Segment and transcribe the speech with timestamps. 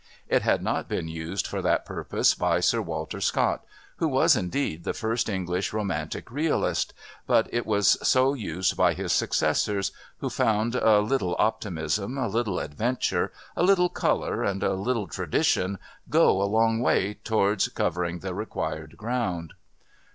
[0.27, 3.63] It had not been used for that purpose by Sir Walter Scott,
[3.97, 6.91] who was, indeed, the first English Romantic Realist,
[7.27, 12.57] but it was so used by his successors, who found a little optimism, a little
[12.57, 15.77] adventure, a little colour and a little tradition
[16.09, 19.53] go a long way towards covering the required ground.